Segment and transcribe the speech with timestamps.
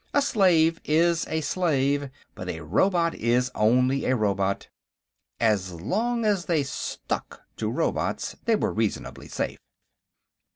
[0.15, 4.67] A slave is a slave, but a robot is only a robot.
[5.39, 9.59] As long as they stuck to robots, they were reasonably safe.